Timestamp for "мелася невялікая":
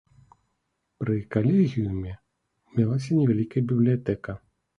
2.79-3.61